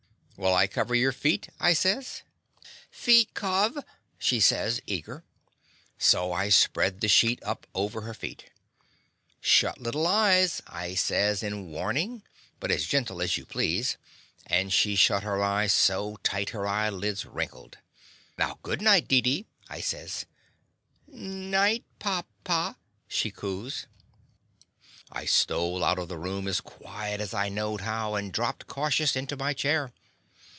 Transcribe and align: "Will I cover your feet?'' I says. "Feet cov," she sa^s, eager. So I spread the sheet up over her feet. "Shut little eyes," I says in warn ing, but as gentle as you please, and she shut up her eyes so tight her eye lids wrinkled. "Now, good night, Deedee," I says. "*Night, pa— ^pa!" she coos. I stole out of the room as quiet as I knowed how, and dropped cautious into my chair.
"Will 0.37 0.55
I 0.55 0.65
cover 0.65 0.95
your 0.95 1.11
feet?'' 1.11 1.49
I 1.59 1.73
says. 1.73 2.23
"Feet 2.89 3.35
cov," 3.35 3.77
she 4.17 4.39
sa^s, 4.39 4.79
eager. 4.87 5.23
So 5.99 6.33
I 6.33 6.49
spread 6.49 6.99
the 6.99 7.07
sheet 7.07 7.37
up 7.43 7.67
over 7.75 8.01
her 8.01 8.15
feet. 8.15 8.49
"Shut 9.39 9.79
little 9.79 10.07
eyes," 10.07 10.59
I 10.65 10.95
says 10.95 11.43
in 11.43 11.67
warn 11.69 11.95
ing, 11.97 12.23
but 12.59 12.71
as 12.71 12.87
gentle 12.87 13.21
as 13.21 13.37
you 13.37 13.45
please, 13.45 13.97
and 14.47 14.73
she 14.73 14.95
shut 14.95 15.17
up 15.17 15.23
her 15.25 15.43
eyes 15.43 15.73
so 15.73 16.15
tight 16.23 16.49
her 16.49 16.65
eye 16.65 16.89
lids 16.89 17.23
wrinkled. 17.23 17.77
"Now, 18.35 18.57
good 18.63 18.81
night, 18.81 19.07
Deedee," 19.07 19.45
I 19.69 19.79
says. 19.79 20.25
"*Night, 21.05 21.85
pa— 21.99 22.23
^pa!" 22.45 22.77
she 23.07 23.29
coos. 23.29 23.85
I 25.11 25.25
stole 25.25 25.83
out 25.83 25.99
of 25.99 26.07
the 26.09 26.17
room 26.17 26.47
as 26.47 26.61
quiet 26.61 27.21
as 27.21 27.31
I 27.35 27.49
knowed 27.49 27.81
how, 27.81 28.15
and 28.15 28.33
dropped 28.33 28.65
cautious 28.65 29.15
into 29.15 29.37
my 29.37 29.53
chair. 29.53 29.93